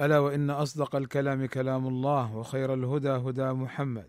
ألا 0.00 0.18
وإن 0.18 0.50
أصدق 0.50 0.96
الكلام 0.96 1.46
كلام 1.46 1.86
الله 1.86 2.36
وخير 2.36 2.74
الهدى 2.74 3.08
هدى 3.08 3.52
محمد 3.52 4.08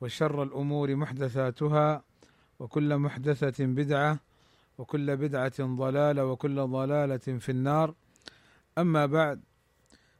وشر 0.00 0.42
الأمور 0.42 0.96
محدثاتها 0.96 2.02
وكل 2.58 2.96
محدثة 2.96 3.64
بدعة 3.66 4.20
وكل 4.78 5.16
بدعة 5.16 5.52
ضلالة 5.60 6.26
وكل 6.26 6.66
ضلالة 6.66 7.16
في 7.18 7.48
النار. 7.48 7.94
أما 8.78 9.06
بعد 9.06 9.42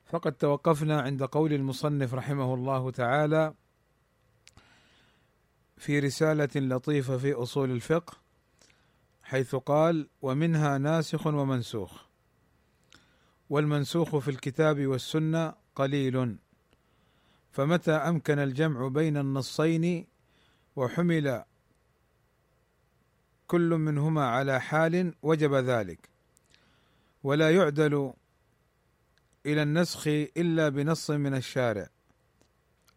فقد 0.04 0.32
توقفنا 0.32 1.00
عند 1.00 1.22
قول 1.22 1.52
المصنف 1.52 2.14
رحمه 2.14 2.54
الله 2.54 2.90
تعالى 2.90 3.54
في 5.76 5.98
رسالة 5.98 6.48
لطيفة 6.56 7.16
في 7.16 7.32
أصول 7.32 7.70
الفقه 7.70 8.16
حيث 9.22 9.54
قال 9.54 10.08
ومنها 10.22 10.78
ناسخ 10.78 11.26
ومنسوخ. 11.26 12.11
والمنسوخ 13.52 14.18
في 14.18 14.28
الكتاب 14.28 14.86
والسنة 14.86 15.54
قليل. 15.74 16.36
فمتى 17.50 17.92
أمكن 17.92 18.38
الجمع 18.38 18.88
بين 18.88 19.16
النصين 19.16 20.06
وحمل 20.76 21.44
كل 23.46 23.68
منهما 23.68 24.26
على 24.26 24.60
حال 24.60 25.14
وجب 25.22 25.54
ذلك؟ 25.54 26.08
ولا 27.22 27.50
يعدل 27.50 28.12
إلى 29.46 29.62
النسخ 29.62 30.06
إلا 30.36 30.68
بنص 30.68 31.10
من 31.10 31.34
الشارع 31.34 31.88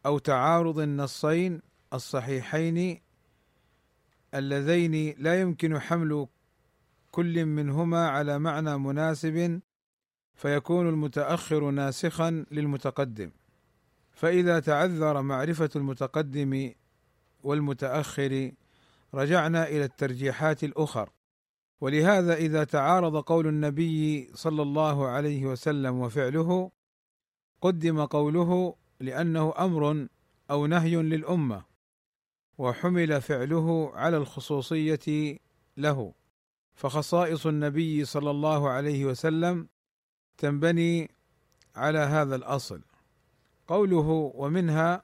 أو 0.06 0.18
تعارض 0.18 0.80
النصين 0.80 1.62
الصحيحين 1.94 3.02
اللذين 4.34 5.16
لا 5.18 5.42
يمكن 5.42 5.80
حمل 5.80 6.28
كل 7.12 7.46
منهما 7.46 8.10
على 8.10 8.40
معنى 8.40 8.78
مناسب 8.78 9.62
فيكون 10.36 10.90
المتأخر 10.90 11.72
ناسخا 11.72 12.46
للمتقدم. 12.52 13.32
فإذا 14.12 14.60
تعذر 14.60 15.22
معرفة 15.22 15.70
المتقدم 15.76 16.72
والمتأخر 17.44 18.52
رجعنا 19.14 19.68
إلى 19.68 19.84
الترجيحات 19.84 20.64
الأخر. 20.64 21.10
ولهذا 21.82 22.36
إذا 22.36 22.64
تعارض 22.64 23.18
قول 23.18 23.48
النبي 23.48 24.30
صلى 24.34 24.62
الله 24.62 25.08
عليه 25.08 25.46
وسلم 25.46 26.00
وفعله 26.00 26.72
قدم 27.62 28.06
قوله 28.06 28.76
لأنه 29.00 29.54
أمر 29.60 30.08
أو 30.52 30.68
نهي 30.68 30.96
للأمة 30.96 31.64
وحمل 32.58 33.22
فعله 33.22 33.92
على 33.96 34.18
الخصوصية 34.18 35.38
له. 35.78 36.14
فخصائص 36.76 37.48
النبي 37.48 38.06
صلى 38.06 38.32
الله 38.32 38.70
عليه 38.70 39.06
وسلم 39.06 39.68
تنبني 40.38 41.12
على 41.76 42.00
هذا 42.00 42.36
الأصل. 42.36 42.82
قوله 43.68 44.32
ومنها 44.36 45.04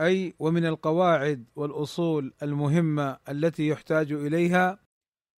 أي 0.00 0.34
ومن 0.38 0.66
القواعد 0.66 1.44
والأصول 1.56 2.32
المهمة 2.42 3.18
التي 3.28 3.68
يحتاج 3.68 4.12
إليها 4.12 4.78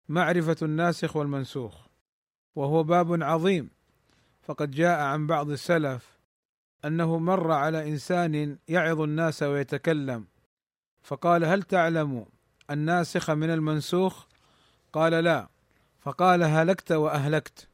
معرفة 0.08 0.56
الناسخ 0.62 1.16
والمنسوخ 1.16 1.86
وهو 2.56 2.82
باب 2.82 3.22
عظيم. 3.22 3.70
فقد 4.42 4.70
جاء 4.70 5.00
عن 5.00 5.26
بعض 5.26 5.50
السلف 5.50 6.18
أنه 6.84 7.18
مر 7.18 7.52
على 7.52 7.88
إنسان 7.88 8.58
يعظ 8.68 9.00
الناس 9.00 9.42
ويتكلم 9.42 10.26
فقال 11.02 11.44
هل 11.44 11.62
تعلم 11.62 12.26
الناسخ 12.70 13.30
من 13.30 13.50
المنسوخ؟ 13.50 14.26
قال 14.92 15.12
لا. 15.12 15.48
فقال 16.00 16.42
هلكت 16.42 16.92
وأهلكت. 16.92 17.68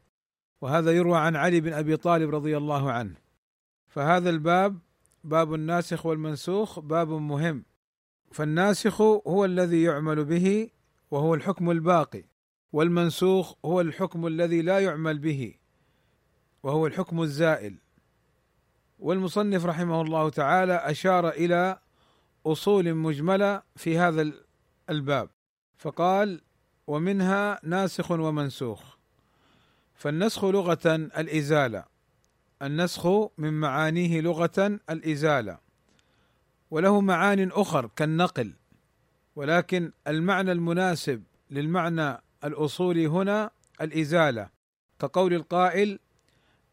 وهذا 0.65 0.91
يروى 0.93 1.19
عن 1.19 1.37
علي 1.37 1.61
بن 1.61 1.73
أبي 1.73 1.97
طالب 1.97 2.35
رضي 2.35 2.57
الله 2.57 2.93
عنه. 2.93 3.15
فهذا 3.89 4.31
الباب 4.31 4.79
باب 5.25 5.55
الناسخ 5.55 6.07
والمنسوخ 6.07 6.81
باب 6.81 7.09
مهم. 7.09 7.65
فالناسخ 8.33 9.01
هو 9.01 9.45
الذي 9.45 9.83
يعمل 9.83 10.25
به 10.25 10.71
وهو 11.11 11.35
الحكم 11.35 11.71
الباقي 11.71 12.25
والمنسوخ 12.73 13.55
هو 13.65 13.81
الحكم 13.81 14.27
الذي 14.27 14.63
لا 14.63 14.81
يعمل 14.81 15.19
به 15.19 15.55
وهو 16.63 16.87
الحكم 16.87 17.23
الزائل. 17.23 17.79
والمصنف 18.99 19.67
رحمه 19.67 20.01
الله 20.01 20.31
تعالى 20.31 20.75
أشار 20.75 21.29
إلى 21.29 21.79
أصول 22.47 22.95
مجملة 22.95 23.63
في 23.77 23.99
هذا 23.99 24.33
الباب. 24.91 25.31
فقال 25.79 26.41
ومنها 26.87 27.61
ناسخ 27.63 28.11
ومنسوخ. 28.11 28.94
فالنسخ 29.95 30.45
لغة 30.45 30.95
الإزالة. 30.95 31.85
النسخ 32.63 33.07
من 33.39 33.61
معانيه 33.61 34.21
لغة 34.21 34.81
الإزالة. 34.91 35.59
وله 36.71 37.01
معان 37.01 37.51
أخر 37.53 37.91
كالنقل. 37.97 38.53
ولكن 39.37 39.93
المعنى 40.07 40.53
المناسب 40.53 41.23
للمعنى 41.51 42.23
الأصولي 42.45 43.07
هنا 43.07 43.51
الإزالة. 43.81 44.49
كقول 45.01 45.35
القائل 45.35 45.99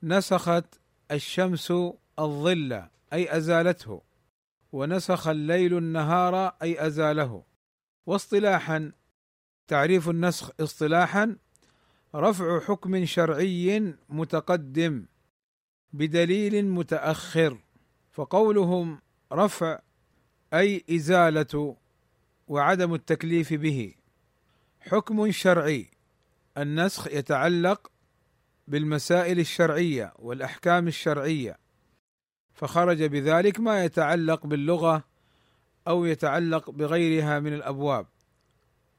نسخت 0.03 0.65
الشمس 1.11 1.73
الظل 2.19 2.83
أي 3.13 3.37
أزالته. 3.37 4.01
ونسخ 4.71 5.27
الليل 5.27 5.77
النهار 5.77 6.53
أي 6.61 6.87
أزاله. 6.87 7.43
واصطلاحا 8.05 8.91
تعريف 9.67 10.09
النسخ 10.09 10.51
اصطلاحا 10.59 11.35
رفع 12.15 12.59
حكم 12.59 13.05
شرعي 13.05 13.93
متقدم 14.09 15.05
بدليل 15.93 16.65
متأخر 16.65 17.57
فقولهم 18.11 19.01
رفع 19.33 19.79
أي 20.53 20.85
إزالة 20.89 21.77
وعدم 22.47 22.93
التكليف 22.93 23.53
به. 23.53 23.93
حكم 24.79 25.31
شرعي 25.31 25.87
النسخ 26.57 27.07
يتعلق 27.07 27.91
بالمسائل 28.67 29.39
الشرعية 29.39 30.13
والأحكام 30.19 30.87
الشرعية 30.87 31.57
فخرج 32.53 33.03
بذلك 33.03 33.59
ما 33.59 33.85
يتعلق 33.85 34.45
باللغة 34.45 35.03
أو 35.87 36.05
يتعلق 36.05 36.69
بغيرها 36.69 37.39
من 37.39 37.53
الأبواب 37.53 38.07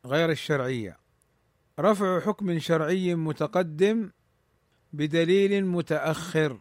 غير 0.07 0.31
الشرعية. 0.31 1.02
رفع 1.81 2.21
حكم 2.21 2.59
شرعي 2.59 3.15
متقدم 3.15 4.11
بدليل 4.93 5.67
متأخر 5.67 6.61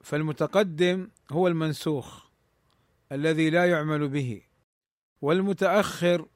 فالمتقدم 0.00 1.08
هو 1.30 1.48
المنسوخ 1.48 2.26
الذي 3.12 3.50
لا 3.50 3.70
يعمل 3.70 4.08
به 4.08 4.42
والمتأخر 5.22 6.26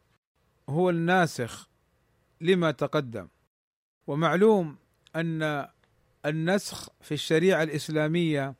هو 0.69 0.91
الناسخ 0.91 1.69
لما 2.41 2.71
تقدم. 2.71 3.29
ومعلوم 4.07 4.77
أن 5.17 5.69
النسخ 6.27 6.89
في 7.01 7.15
الشريعة 7.15 7.63
الإسلامية 7.63 8.55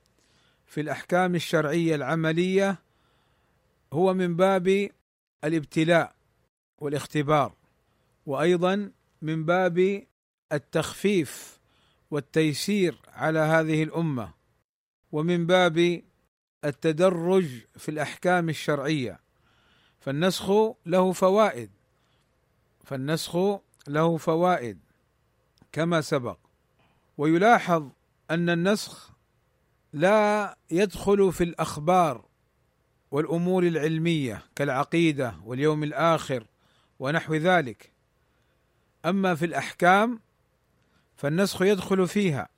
في 0.67 0.81
الأحكام 0.81 1.35
الشرعية 1.35 1.95
العملية 1.95 2.79
هو 3.93 4.15
من 4.15 4.37
باب 4.37 4.91
الابتلاء 5.45 6.15
والاختبار 6.79 7.55
وأيضا 8.27 8.93
من 9.23 9.45
باب 9.45 10.07
التخفيف 10.53 11.61
والتيسير 12.11 12.99
على 13.09 13.39
هذه 13.39 13.83
الأمة 13.83 14.35
ومن 15.13 15.47
باب 15.47 16.03
التدرج 16.65 17.47
في 17.77 17.89
الأحكام 17.89 18.49
الشرعية. 18.49 19.21
فالنسخ 20.01 20.51
له 20.87 21.13
فوائد 21.13 21.71
فالنسخ 22.85 23.37
له 23.89 24.17
فوائد 24.17 24.79
كما 25.73 26.01
سبق. 26.01 26.39
ويلاحظ 27.19 27.89
أن 28.31 28.51
النسخ 28.51 29.11
لا 29.93 30.57
يدخل 30.71 31.33
في 31.33 31.45
الأخبار 31.45 32.25
والأمور 33.11 33.63
العلمية 33.63 34.43
كالعقيدة 34.57 35.35
واليوم 35.45 35.83
الآخر 35.83 36.47
ونحو 36.99 37.35
ذلك. 37.35 38.00
أما 39.07 39.35
في 39.35 39.45
الأحكام 39.45 40.21
فالنسخ 41.17 41.63
يدخل 41.63 42.09
فيها 42.09 42.49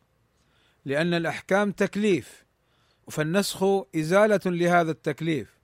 لأن 0.85 1.15
الأحكام 1.15 1.73
تكليف 1.73 2.44
فالنسخ 3.11 3.65
إزالة 3.97 4.41
لهذا 4.47 4.91
التكليف. 4.91 5.59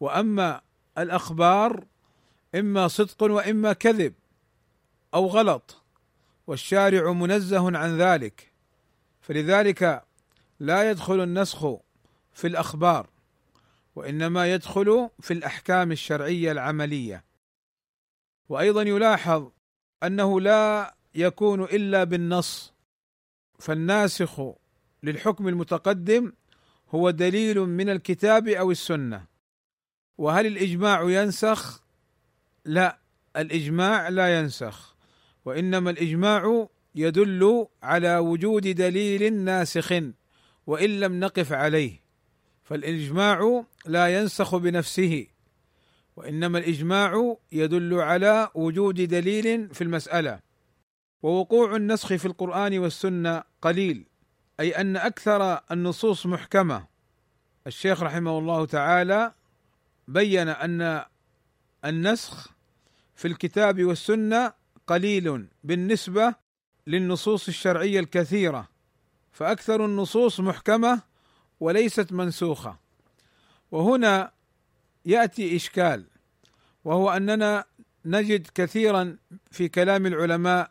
وأما 0.00 0.60
الأخبار 0.98 1.84
إما 2.54 2.88
صدق 2.88 3.22
وإما 3.22 3.72
كذب 3.72 4.14
أو 5.14 5.26
غلط 5.26 5.82
والشارع 6.46 7.12
منزه 7.12 7.78
عن 7.78 7.98
ذلك. 7.98 8.52
فلذلك 9.20 10.04
لا 10.60 10.90
يدخل 10.90 11.22
النسخ 11.22 11.66
في 12.32 12.46
الأخبار 12.46 13.08
وإنما 13.96 14.52
يدخل 14.52 15.10
في 15.20 15.32
الأحكام 15.32 15.92
الشرعية 15.92 16.52
العملية. 16.52 17.24
وأيضا 18.48 18.82
يلاحظ 18.82 19.50
أنه 20.04 20.40
لا 20.40 20.94
يكون 21.14 21.62
إلا 21.62 22.04
بالنص. 22.04 22.74
فالناسخ 23.58 24.40
للحكم 25.02 25.48
المتقدم 25.48 26.32
هو 26.90 27.10
دليل 27.10 27.60
من 27.60 27.88
الكتاب 27.88 28.48
أو 28.48 28.70
السنة. 28.70 29.24
وهل 30.18 30.46
الإجماع 30.46 31.02
ينسخ؟ 31.02 31.82
لا 32.64 32.98
الإجماع 33.36 34.08
لا 34.08 34.38
ينسخ. 34.38 34.96
وإنما 35.44 35.90
الإجماع 35.90 36.68
يدل 36.94 37.66
على 37.82 38.18
وجود 38.18 38.68
دليل 38.68 39.34
ناسخ 39.34 39.92
وإن 40.66 41.00
لم 41.00 41.20
نقف 41.20 41.52
عليه. 41.52 42.00
فالإجماع 42.62 43.64
لا 43.86 44.18
ينسخ 44.20 44.56
بنفسه. 44.56 45.26
وإنما 46.18 46.58
الإجماع 46.58 47.36
يدل 47.52 47.94
على 47.94 48.50
وجود 48.54 48.94
دليل 49.00 49.74
في 49.74 49.84
المسألة. 49.84 50.40
ووقوع 51.22 51.76
النسخ 51.76 52.14
في 52.14 52.26
القرآن 52.26 52.78
والسنة 52.78 53.42
قليل 53.62 54.06
أي 54.60 54.80
أن 54.80 54.96
أكثر 54.96 55.60
النصوص 55.70 56.26
محكمة. 56.26 56.86
الشيخ 57.66 58.02
رحمه 58.02 58.38
الله 58.38 58.64
تعالى 58.66 59.32
بين 60.08 60.48
أن 60.48 61.04
النسخ 61.84 62.48
في 63.16 63.28
الكتاب 63.28 63.84
والسنة 63.84 64.52
قليل 64.86 65.46
بالنسبة 65.64 66.34
للنصوص 66.86 67.48
الشرعية 67.48 68.00
الكثيرة 68.00 68.68
فأكثر 69.32 69.84
النصوص 69.84 70.40
محكمة 70.40 71.02
وليست 71.60 72.12
منسوخة. 72.12 72.76
وهنا 73.70 74.37
يأتي 75.08 75.56
إشكال 75.56 76.04
وهو 76.84 77.10
أننا 77.10 77.64
نجد 78.04 78.46
كثيرا 78.54 79.16
في 79.50 79.68
كلام 79.68 80.06
العلماء 80.06 80.70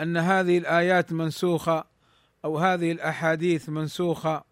أن 0.00 0.16
هذه 0.16 0.58
الآيات 0.58 1.12
منسوخة 1.12 1.84
أو 2.44 2.58
هذه 2.58 2.92
الأحاديث 2.92 3.68
منسوخة. 3.68 4.44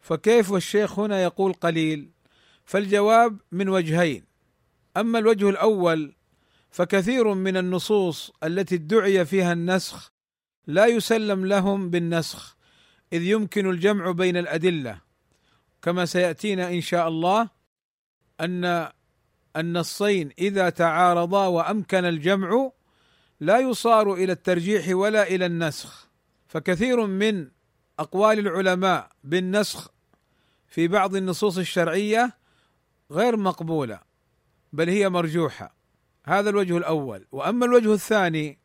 فكيف 0.00 0.50
والشيخ 0.50 0.98
هنا 0.98 1.22
يقول 1.22 1.52
قليل؟ 1.52 2.10
فالجواب 2.64 3.40
من 3.52 3.68
وجهين. 3.68 4.24
أما 4.96 5.18
الوجه 5.18 5.48
الأول 5.48 6.14
فكثير 6.70 7.34
من 7.34 7.56
النصوص 7.56 8.32
التي 8.44 8.74
ادعي 8.74 9.24
فيها 9.24 9.52
النسخ 9.52 10.12
لا 10.66 10.86
يسلم 10.86 11.46
لهم 11.46 11.90
بالنسخ 11.90 12.56
إذ 13.12 13.22
يمكن 13.22 13.70
الجمع 13.70 14.10
بين 14.10 14.36
الأدلة 14.36 15.00
كما 15.82 16.06
سيأتينا 16.06 16.70
إن 16.70 16.80
شاء 16.80 17.08
الله. 17.08 17.59
أن 18.40 18.88
النصين 19.56 20.30
إذا 20.38 20.70
تعارضا 20.70 21.46
وأمكن 21.46 22.04
الجمع 22.04 22.70
لا 23.40 23.58
يصار 23.58 24.14
إلى 24.14 24.32
الترجيح 24.32 24.88
ولا 24.88 25.22
إلى 25.22 25.46
النسخ. 25.46 26.08
فكثير 26.48 27.06
من 27.06 27.48
أقوال 27.98 28.38
العلماء 28.38 29.10
بالنسخ 29.24 29.88
في 30.68 30.88
بعض 30.88 31.16
النصوص 31.16 31.58
الشرعية 31.58 32.36
غير 33.10 33.36
مقبولة 33.36 34.00
بل 34.72 34.88
هي 34.88 35.08
مرجوحة. 35.08 35.74
هذا 36.24 36.50
الوجه 36.50 36.76
الأول. 36.76 37.26
وأما 37.32 37.66
الوجه 37.66 37.94
الثاني 37.94 38.58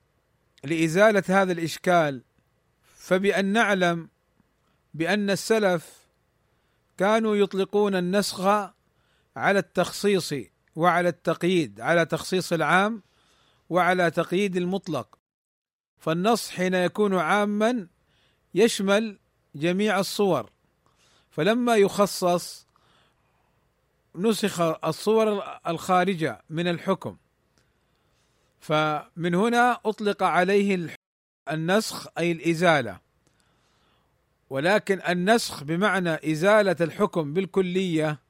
لإزالة 0.63 1.23
هذا 1.27 1.51
الإشكال 1.51 2.23
فبأن 2.95 3.45
نعلم 3.45 4.09
بأن 4.93 5.29
السلف 5.29 6.07
كانوا 6.97 7.35
يطلقون 7.35 7.95
النسخ 7.95 8.69
على 9.35 9.59
التخصيص 9.59 10.33
وعلى 10.75 11.09
التقييد 11.09 11.81
على 11.81 12.05
تخصيص 12.05 12.53
العام 12.53 13.01
وعلى 13.69 14.11
تقييد 14.11 14.57
المطلق. 14.57 15.19
فالنص 15.97 16.49
حين 16.49 16.73
يكون 16.73 17.15
عاما 17.15 17.87
يشمل 18.53 19.19
جميع 19.55 19.99
الصور. 19.99 20.49
فلما 21.29 21.75
يخصص 21.75 22.67
نسخ 24.15 24.61
الصور 24.85 25.43
الخارجة 25.67 26.43
من 26.49 26.67
الحكم. 26.67 27.17
فمن 28.59 29.35
هنا 29.35 29.79
أطلق 29.85 30.23
عليه 30.23 30.95
النسخ 31.51 32.07
أي 32.17 32.31
الإزالة. 32.31 32.99
ولكن 34.49 35.01
النسخ 35.09 35.63
بمعنى 35.63 36.31
إزالة 36.31 36.75
الحكم 36.81 37.33
بالكلية 37.33 38.24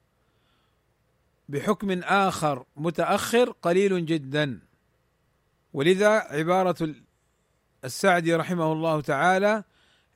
بحكم 1.49 1.91
آخر 2.03 2.65
متأخر 2.75 3.51
قليل 3.61 4.05
جدا. 4.05 4.59
ولذا 5.73 6.09
عبارة 6.09 6.95
السعدي 7.85 8.35
رحمه 8.35 8.71
الله 8.71 9.01
تعالى 9.01 9.63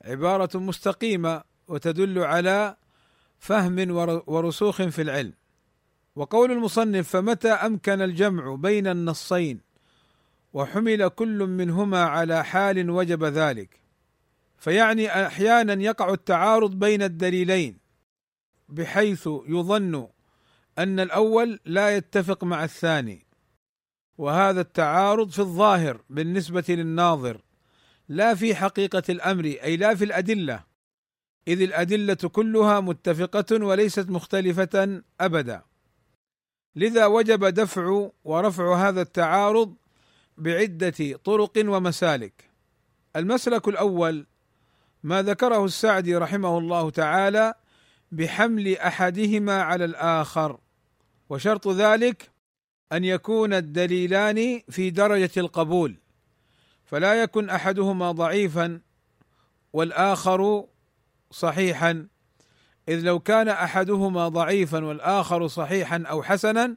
عبارة 0.04 0.58
مستقيمة 0.58 1.42
وتدل 1.68 2.18
على 2.18 2.76
فهم 3.38 3.90
ورسوخ 4.26 4.82
في 4.82 5.02
العلم. 5.02 5.32
وقول 6.16 6.52
المصنف 6.52 7.08
فمتى 7.08 7.48
أمكن 7.48 8.02
الجمع 8.02 8.54
بين 8.54 8.86
النصين؟ 8.86 9.60
وحمل 10.52 11.08
كل 11.08 11.38
منهما 11.38 12.04
على 12.04 12.44
حال 12.44 12.90
وجب 12.90 13.24
ذلك. 13.24 13.80
فيعني 14.58 15.26
أحيانا 15.26 15.82
يقع 15.82 16.12
التعارض 16.12 16.74
بين 16.74 17.02
الدليلين 17.02 17.78
بحيث 18.68 19.28
يظن 19.46 20.08
أن 20.80 21.00
الأول 21.00 21.60
لا 21.64 21.96
يتفق 21.96 22.44
مع 22.44 22.64
الثاني 22.64 23.26
وهذا 24.18 24.60
التعارض 24.60 25.30
في 25.30 25.38
الظاهر 25.38 26.00
بالنسبة 26.10 26.64
للناظر 26.68 27.40
لا 28.08 28.34
في 28.34 28.54
حقيقة 28.54 29.02
الأمر 29.08 29.44
أي 29.44 29.76
لا 29.76 29.94
في 29.94 30.04
الأدلة 30.04 30.64
إذ 31.48 31.62
الأدلة 31.62 32.14
كلها 32.14 32.80
متفقة 32.80 33.64
وليست 33.64 34.10
مختلفة 34.10 35.02
أبدا. 35.20 35.62
لذا 36.76 37.06
وجب 37.06 37.44
دفع 37.44 38.08
ورفع 38.24 38.88
هذا 38.88 39.02
التعارض 39.02 39.76
بعدة 40.36 41.18
طرق 41.24 41.52
ومسالك. 41.58 42.50
المسلك 43.16 43.68
الأول 43.68 44.26
ما 45.02 45.22
ذكره 45.22 45.64
السعدي 45.64 46.16
رحمه 46.16 46.58
الله 46.58 46.90
تعالى 46.90 47.54
بحمل 48.12 48.76
أحدهما 48.76 49.62
على 49.62 49.84
الآخر. 49.84 50.58
وشرط 51.30 51.68
ذلك 51.68 52.30
أن 52.92 53.04
يكون 53.04 53.54
الدليلان 53.54 54.60
في 54.70 54.90
درجة 54.90 55.30
القبول 55.36 55.96
فلا 56.84 57.22
يكن 57.22 57.50
أحدهما 57.50 58.12
ضعيفا 58.12 58.80
والآخر 59.72 60.66
صحيحا. 61.30 62.06
إذ 62.88 63.00
لو 63.00 63.20
كان 63.20 63.48
أحدهما 63.48 64.28
ضعيفا 64.28 64.84
والآخر 64.84 65.46
صحيحا 65.46 66.02
أو 66.02 66.22
حسنا 66.22 66.76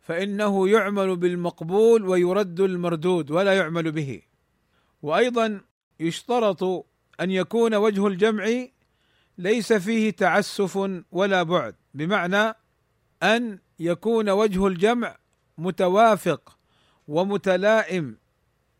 فإنه 0.00 0.68
يعمل 0.68 1.16
بالمقبول 1.16 2.08
ويرد 2.08 2.60
المردود 2.60 3.30
ولا 3.30 3.54
يعمل 3.54 3.92
به. 3.92 4.22
وأيضا 5.02 5.60
يشترط 6.00 6.62
أن 7.20 7.30
يكون 7.30 7.74
وجه 7.74 8.06
الجمع 8.06 8.66
ليس 9.38 9.72
فيه 9.72 10.10
تعسف 10.10 10.90
ولا 11.12 11.42
بعد 11.42 11.74
بمعنى 11.94 12.54
أن 13.22 13.58
يكون 13.80 14.30
وجه 14.30 14.66
الجمع 14.66 15.16
متوافق 15.58 16.58
ومتلائم 17.08 18.16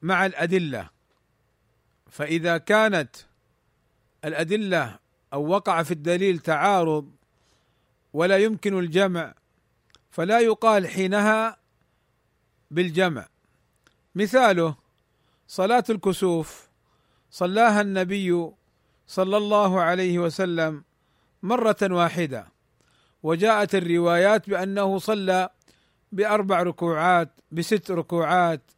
مع 0.02 0.26
الأدلة. 0.26 0.90
فإذا 2.10 2.58
كانت 2.58 3.16
الأدلة 4.24 4.98
أو 5.32 5.48
وقع 5.48 5.82
في 5.82 5.90
الدليل 5.90 6.38
تعارض 6.38 7.10
ولا 8.12 8.38
يمكن 8.38 8.78
الجمع 8.78 9.34
فلا 10.10 10.40
يقال 10.40 10.88
حينها 10.88 11.56
بالجمع. 12.70 13.28
مثاله 14.14 14.76
صلاة 15.48 15.84
الكسوف 15.90 16.68
صلاها 17.30 17.80
النبي 17.80 18.50
صلى 19.06 19.36
الله 19.36 19.80
عليه 19.80 20.18
وسلم 20.18 20.84
مرة 21.42 21.76
واحدة. 21.82 22.59
وجاءت 23.22 23.74
الروايات 23.74 24.50
بأنه 24.50 24.98
صلى 24.98 25.48
بأربع 26.12 26.62
ركوعات 26.62 27.28
بست 27.50 27.90
ركوعات. 27.90 28.70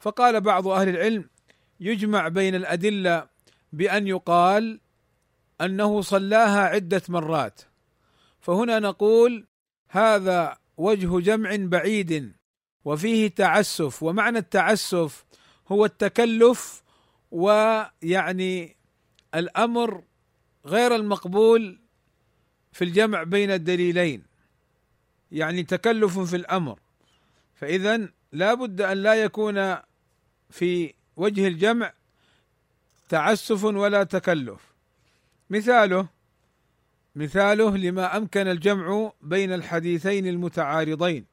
فقال 0.00 0.40
بعض 0.40 0.68
أهل 0.68 0.88
العلم 0.88 1.24
يجمع 1.80 2.28
بين 2.28 2.54
الأدلة 2.54 3.26
بأن 3.72 4.06
يقال 4.06 4.80
أنه 5.60 6.00
صلاها 6.00 6.60
عدة 6.60 7.02
مرات. 7.08 7.60
فهنا 8.40 8.78
نقول 8.78 9.46
هذا 9.88 10.56
وجه 10.76 11.20
جمع 11.20 11.56
بعيد 11.58 12.32
وفيه 12.84 13.28
تعسف 13.28 14.02
ومعنى 14.02 14.38
التعسف 14.38 15.24
هو 15.68 15.84
التكلف 15.84 16.82
ويعني 17.30 18.76
الأمر 19.34 20.02
غير 20.66 20.94
المقبول 20.94 21.80
في 22.76 22.84
الجمع 22.84 23.22
بين 23.22 23.50
الدليلين 23.50 24.22
يعني 25.32 25.62
تكلف 25.62 26.18
في 26.18 26.36
الأمر. 26.36 26.78
فاذا 27.54 28.08
لا 28.32 28.54
بد 28.54 28.80
أن 28.80 28.96
لا 28.96 29.14
يكون 29.14 29.76
في 30.50 30.94
وجه 31.16 31.46
الجمع 31.46 31.92
تعسف 33.08 33.64
ولا 33.64 34.02
تكلف. 34.04 34.60
مثاله 35.50 36.08
مثاله 37.16 37.76
لما 37.76 38.16
أمكن 38.16 38.48
الجمع 38.48 39.12
بين 39.22 39.52
الحديثين 39.52 40.26
المتعارضين. 40.26 41.26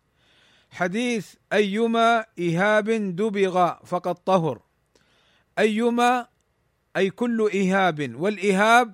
حديث 0.72 1.34
أيما 1.54 2.26
ايهاب 2.40 2.90
دبغ 2.90 3.74
فقد 3.86 4.16
طهر. 4.16 4.62
أيما 5.60 6.28
أي 6.98 7.10
كل 7.10 7.50
ايهاب 7.54 8.16
والايهاب 8.16 8.94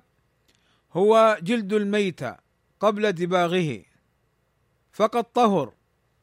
هو 0.92 1.38
جلد 1.42 1.72
الميتة 1.72 2.36
قبل 2.80 3.12
دباغه. 3.12 3.82
فقد 4.92 5.24
طهر. 5.24 5.72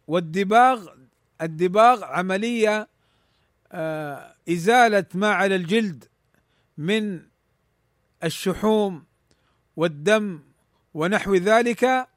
والدباغ 0.07 0.87
الدباغ 1.41 2.03
عملية 2.03 2.87
آه، 3.71 4.33
إزالة 4.49 5.05
ما 5.13 5.29
على 5.29 5.55
الجلد 5.55 6.05
من 6.77 7.21
الشحوم 8.23 9.05
والدم 9.75 10.39
ونحو 10.93 11.35
ذلك 11.35 12.07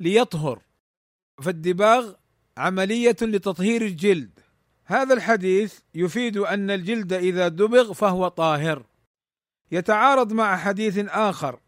ليطهر. 0.00 0.62
فالدباغ 1.42 2.12
عملية 2.56 3.16
لتطهير 3.22 3.82
الجلد. 3.82 4.40
هذا 4.84 5.14
الحديث 5.14 5.78
يفيد 5.94 6.36
أن 6.36 6.70
الجلد 6.70 7.12
إذا 7.12 7.48
دبغ 7.48 7.92
فهو 7.92 8.28
طاهر. 8.28 8.86
يتعارض 9.72 10.32
مع 10.32 10.56
حديث 10.56 10.98
آخر 10.98 11.58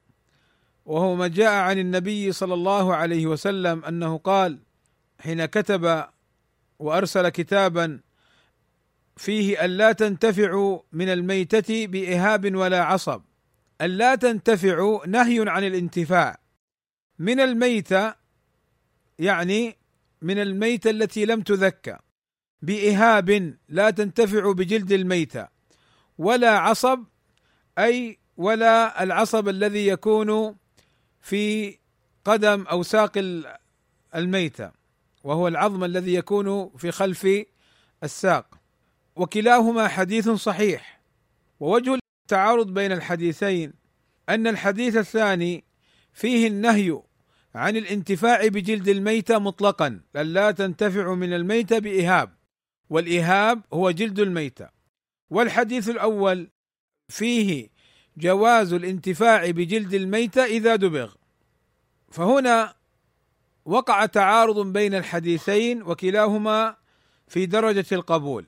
وهو 0.87 1.14
ما 1.14 1.28
جاء 1.28 1.52
عن 1.52 1.78
النبي 1.78 2.33
صلى 2.33 2.55
الله 2.55 2.95
عليه 2.95 3.26
وسلم 3.26 3.85
أنه 3.85 4.19
قال 4.19 4.59
حين 5.21 5.45
كتب 5.45 6.05
وأرسل 6.78 7.28
كتابا 7.28 8.00
فيه 9.16 9.64
الا 9.64 9.93
تنتفعوا 9.93 10.81
من 10.93 11.09
الميتة 11.09 11.87
بإهاب 11.87 12.55
ولا 12.55 12.85
عصب 12.85 13.23
الا 13.81 14.14
تنتفعوا 14.14 15.07
نهي 15.07 15.45
عن 15.49 15.64
الانتفاع. 15.64 16.38
من 17.19 17.40
الميتة 17.40 18.14
يعني 19.19 19.76
من 20.23 20.38
الميتة 20.38 20.90
التي 20.90 21.25
لم 21.25 21.40
تذكى 21.40 21.97
بإهاب 22.62 23.57
لا 23.69 23.90
تنتفع 23.90 24.52
بجلد 24.52 24.93
الميتة 24.93 25.49
ولا 26.19 26.59
عصب 26.59 27.05
أي 27.78 28.19
ولا 28.37 29.02
العصب 29.02 29.49
الذي 29.49 29.87
يكون 29.87 30.57
في 31.26 31.78
قدم 32.25 32.62
أو 32.62 32.83
ساق 32.83 33.12
الميتة 34.14 34.71
وهو 35.25 35.49
العظم 35.49 35.85
الذي 35.85 36.14
يكون 36.14 36.71
في 36.76 36.90
خلف 36.90 37.28
الساق. 38.04 38.59
وكلاهما 39.16 39.88
حديث 39.88 40.28
صحيح. 40.28 41.00
ووجه 41.61 41.99
التعارض 42.23 42.75
بين 42.75 42.92
الحديثين 42.92 43.73
أن 44.28 44.47
الحديث 44.47 44.97
الثاني 44.97 45.64
فيه 46.12 46.47
النهي 46.47 47.02
عن 47.54 47.76
الانتفاع 47.76 48.47
بجلد 48.47 48.88
الميتة 48.88 49.38
مطلقا 49.38 50.00
لا 50.14 50.50
تنتفع 50.50 51.14
من 51.14 51.33
الميتة 51.33 51.78
بإهاب. 51.78 52.37
والإهاب 52.90 53.62
هو 53.73 53.90
جلد 53.90 54.21
الميتة. 54.21 54.68
والحديث 55.30 55.88
الأول 55.88 56.50
فيه 57.09 57.68
جواز 58.16 58.73
الانتفاع 58.73 59.50
بجلد 59.50 59.94
الميتة 59.94 60.44
إذا 60.44 60.76
دبغ. 60.76 61.12
فهنا 62.11 62.75
وقع 63.64 64.06
تعارض 64.06 64.73
بين 64.73 64.94
الحديثين 64.94 65.82
وكلاهما 65.82 66.76
في 67.28 67.46
درجة 67.46 67.87
القبول. 67.92 68.46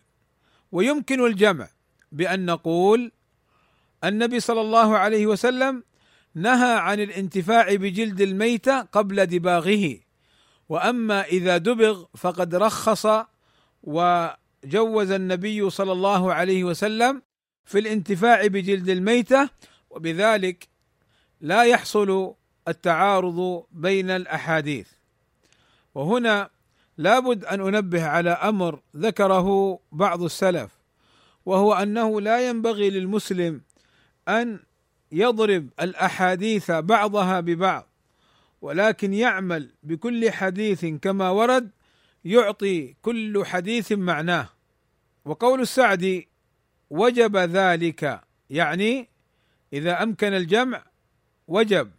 ويمكن 0.73 1.27
الجمع 1.27 1.69
بأن 2.13 2.47
نقول 2.47 3.13
النبي 4.05 4.41
صلى 4.41 4.61
الله 4.61 4.97
عليه 4.99 5.27
وسلم 5.27 5.83
نهى 6.35 6.75
عن 6.75 7.01
الانتفاع 7.01 7.75
بجلد 7.75 8.21
الميتة 8.21 8.81
قبل 8.81 9.27
دباغه 9.27 9.99
وأما 10.69 11.25
إذا 11.25 11.57
دبغ 11.57 12.05
فقد 12.17 12.55
رخص 12.55 13.07
وجوز 13.83 15.11
النبي 15.11 15.71
صلى 15.71 15.93
الله 15.93 16.33
عليه 16.35 16.65
وسلم 16.65 17.23
في 17.69 17.79
الانتفاع 17.79 18.47
بجلد 18.47 18.89
الميتة 18.89 19.51
وبذلك 19.91 20.69
لا 21.41 21.63
يحصل 21.63 22.35
التعارض 22.69 23.65
بين 23.73 24.11
الأحاديث. 24.11 24.89
وهنا 25.95 26.51
لابد 26.99 27.45
أن 27.45 27.61
أنبه 27.61 28.07
على 28.07 28.31
أمر 28.31 28.81
ذكره 28.97 29.79
بعض 29.93 30.23
السلف 30.23 30.71
وهو 31.47 31.75
أنه 31.75 32.21
لا 32.21 32.49
ينبغي 32.49 32.91
للمسلم 32.91 33.61
أن 34.29 34.61
يضرب 35.13 35.69
الأحاديث 35.81 36.71
بعضها 36.71 37.41
ببعض 37.41 37.89
ولكن 38.63 39.15
يعمل 39.15 39.71
بكل 39.83 40.31
حديث 40.31 40.87
كما 41.03 41.31
ورد 41.31 41.71
يعطي 42.25 42.95
كل 43.03 43.43
حديث 43.47 43.93
معناه. 43.93 44.49
وقول 45.25 45.61
السعدي 45.61 46.29
وجب 46.91 47.37
ذلك. 47.37 48.21
يعني 48.51 49.09
إذا 49.73 50.03
أمكن 50.03 50.35
الجمع 50.35 50.83
وجب. 51.49 51.91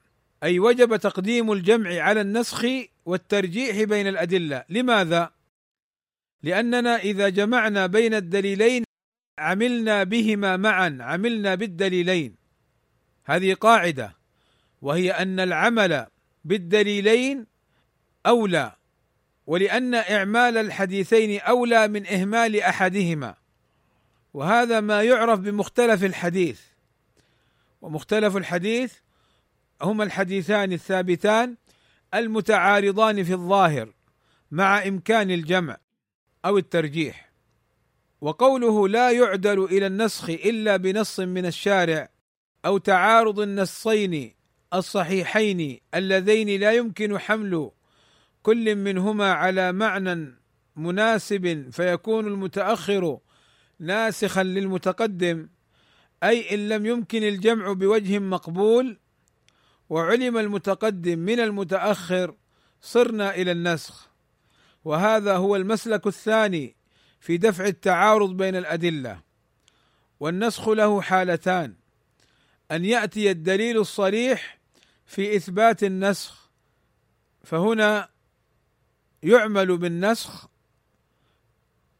أي 0.43 0.59
وجب 0.59 0.95
تقديم 0.95 1.51
الجمع 1.51 2.01
على 2.01 2.21
النسخ 2.21 2.65
والترجيح 3.05 3.83
بين 3.83 4.07
الأدلة. 4.07 4.63
لماذا؟ 4.69 5.31
لأننا 6.43 6.95
إذا 6.95 7.29
جمعنا 7.29 7.85
بين 7.85 8.13
الدليلين 8.13 8.83
عملنا 9.39 10.03
بهما 10.03 10.57
معا. 10.57 10.97
عملنا 11.01 11.55
بالدليلين. 11.55 12.35
هذه 13.25 13.53
قاعدة. 13.53 14.15
وهي 14.81 15.11
أن 15.11 15.39
العمل 15.39 16.05
بالدليلين 16.45 17.45
أولى. 18.25 18.75
ولأن 19.47 19.95
إعمال 19.95 20.57
الحديثين 20.57 21.39
أولى 21.39 21.87
من 21.87 22.07
إهمال 22.07 22.61
أحدهما. 22.61 23.35
وهذا 24.33 24.79
ما 24.79 25.03
يعرف 25.03 25.39
بمختلف 25.39 26.03
الحديث. 26.03 26.61
ومختلف 27.81 28.37
الحديث 28.37 28.93
هما 29.81 30.03
الحديثان 30.03 30.73
الثابتان 30.73 31.55
المتعارضان 32.13 33.23
في 33.23 33.33
الظاهر 33.33 33.93
مع 34.51 34.87
إمكان 34.87 35.31
الجمع 35.31 35.77
أو 36.45 36.57
الترجيح. 36.57 37.29
وقوله 38.21 38.87
لا 38.87 39.11
يعدل 39.11 39.63
إلى 39.63 39.87
النسخ 39.87 40.29
إلا 40.29 40.77
بنص 40.77 41.19
من 41.19 41.45
الشارع 41.45 42.09
أو 42.65 42.77
تعارض 42.77 43.39
النصين 43.39 44.33
الصحيحين 44.73 45.79
اللذين 45.95 46.59
لا 46.59 46.71
يمكن 46.71 47.19
حمل 47.19 47.71
كل 48.43 48.75
منهما 48.75 49.31
على 49.31 49.71
معنى 49.71 50.35
مناسب 50.75 51.69
فيكون 51.71 52.27
المتأخر 52.27 53.19
ناسخا 53.79 54.43
للمتقدم 54.43 55.49
أي 56.23 56.55
إن 56.55 56.69
لم 56.69 56.85
يمكن 56.85 57.23
الجمع 57.23 57.73
بوجه 57.73 58.19
مقبول 58.19 58.97
وعلم 59.89 60.37
المتقدم 60.37 61.19
من 61.19 61.39
المتأخر 61.39 62.35
صرنا 62.81 63.35
إلى 63.35 63.51
النسخ. 63.51 64.09
وهذا 64.85 65.35
هو 65.37 65.55
المسلك 65.55 66.07
الثاني 66.07 66.75
في 67.19 67.37
دفع 67.37 67.65
التعارض 67.65 68.37
بين 68.37 68.55
الأدلة. 68.55 69.21
والنسخ 70.19 70.69
له 70.69 71.01
حالتان. 71.01 71.73
أن 72.71 72.85
يأتي 72.85 73.31
الدليل 73.31 73.77
الصريح 73.77 74.59
في 75.05 75.35
إثبات 75.35 75.83
النسخ 75.83 76.49
فهنا 77.43 78.09
يعمل 79.23 79.77
بالنسخ 79.77 80.47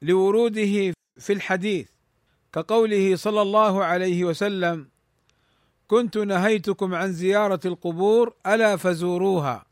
لوروده 0.02 0.94
في 1.20 1.34
الحديث 1.34 1.88
كقوله 2.54 3.16
صلى 3.16 3.42
الله 3.42 3.84
عليه 3.84 4.24
وسلم 4.24 4.90
كنت 5.88 6.18
نهيتكم 6.18 6.96
عن 6.96 7.14
زيارة 7.14 7.60
القبور 7.66 8.34
ألا 8.48 8.76
فزوروها. 8.76 9.66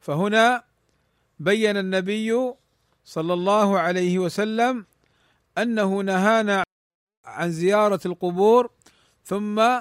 فهنا 0.00 0.64
بين 1.38 1.76
النبي 1.76 2.52
صلى 3.04 3.32
الله 3.32 3.78
عليه 3.78 4.18
وسلم 4.18 4.86
أنه 5.58 6.00
نهانا 6.00 6.64
عن 7.24 7.50
زيارة 7.50 8.00
القبور 8.06 8.70
ثم 9.24 9.80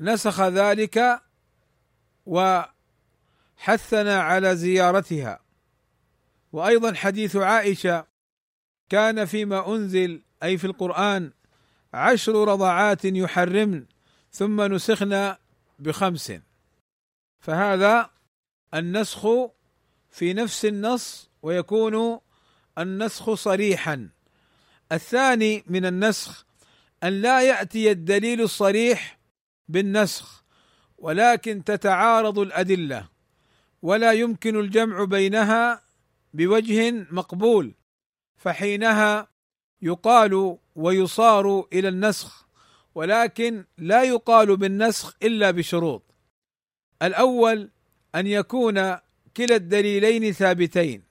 نسخ 0.00 0.40
ذلك 0.40 1.22
وحثنا 2.26 4.20
على 4.20 4.56
زيارتها. 4.56 5.40
وأيضا 6.52 6.94
حديث 6.94 7.36
عائشة 7.36 8.11
كان 8.88 9.24
فيما 9.24 9.74
أنزل 9.74 10.22
أي 10.42 10.58
في 10.58 10.64
القرآن 10.66 11.32
عشر 11.94 12.48
رضعات 12.48 13.04
يحرمن 13.04 13.84
ثم 14.32 14.60
نسخنا 14.60 15.38
بخمس. 15.78 16.32
فهذا 17.40 18.10
النسخ 18.74 19.26
في 20.10 20.32
نفس 20.32 20.64
النص 20.64 21.30
ويكون 21.42 22.20
النسخ 22.78 23.34
صريحا. 23.34 24.08
الثاني 24.92 25.64
من 25.66 25.86
النسخ 25.86 26.46
أن 27.04 27.20
لا 27.20 27.42
يأتي 27.42 27.90
الدليل 27.90 28.40
الصريح 28.40 29.18
بالنسخ 29.68 30.44
ولكن 30.98 31.64
تتعارض 31.64 32.38
الأدلة 32.38 33.08
ولا 33.82 34.12
يمكن 34.12 34.60
الجمع 34.60 35.04
بينها 35.04 35.82
بوجه 36.34 36.90
مقبول. 37.10 37.74
فحينها 38.42 39.28
يقال 39.82 40.58
ويصار 40.76 41.66
إلى 41.72 41.88
النسخ 41.88 42.46
ولكن 42.94 43.64
لا 43.78 44.02
يقال 44.02 44.56
بالنسخ 44.56 45.16
إلا 45.22 45.50
بشروط. 45.50 46.02
الأول 47.02 47.70
أن 48.14 48.26
يكون 48.26 48.74
كلا 49.36 49.56
الدليلين 49.56 50.32
ثابتين 50.32 51.02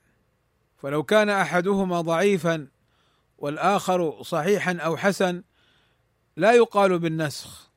فلو 0.76 1.02
كان 1.02 1.28
أحدهما 1.28 2.00
ضعيفا 2.00 2.68
والآخر 3.38 4.22
صحيحا 4.22 4.76
أو 4.76 4.96
حسن 4.96 5.42
لا 6.36 6.52
يقال 6.52 6.98
بالنسخ. 6.98 7.70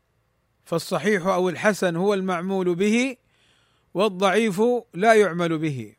فالصحيح 0.65 1.25
أو 1.25 1.49
الحسن 1.49 1.95
هو 1.95 2.13
المعمول 2.13 2.75
به 2.75 3.17
والضعيف 3.93 4.61
لا 4.93 5.13
يعمل 5.13 5.57
به. 5.57 5.95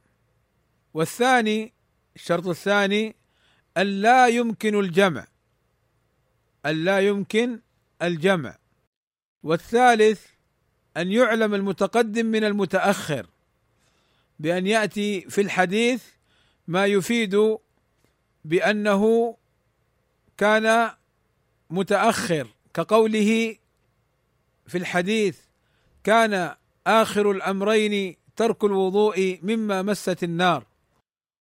والثاني 0.94 1.72
الشرط 2.16 2.46
الثاني 2.46 3.16
لا 3.84 4.26
يمكن 4.26 4.80
الجمع. 4.80 5.26
لا 6.64 7.00
يمكن 7.00 7.60
الجمع. 8.02 8.58
والثالث 9.42 10.26
أن 10.96 11.12
يعلم 11.12 11.54
المتقدم 11.54 12.26
من 12.26 12.44
المتأخر. 12.44 13.26
بأن 14.38 14.66
يأتي 14.66 15.20
في 15.20 15.40
الحديث 15.40 16.04
ما 16.68 16.86
يفيد 16.86 17.58
بأنه 18.44 19.36
كان 20.36 20.90
متأخر. 21.70 22.48
كقوله 22.74 23.56
في 24.66 24.78
الحديث 24.78 25.38
كان 26.04 26.54
آخر 26.86 27.30
الأمرين 27.30 28.16
ترك 28.36 28.64
الوضوء 28.64 29.38
مما 29.42 29.82
مست 29.82 30.22
النار. 30.22 30.66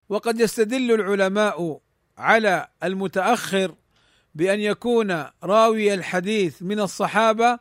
وقد 0.09 0.41
يستدل 0.41 0.93
العلماء 0.93 1.81
على 2.19 2.69
المتأخر 2.83 3.75
بأن 4.35 4.61
يكون 4.61 5.25
راوي 5.43 5.95
الحديث 5.95 6.63
من 6.63 6.81
الصحابة 6.81 7.59